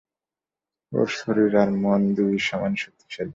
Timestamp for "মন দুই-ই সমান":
1.83-2.73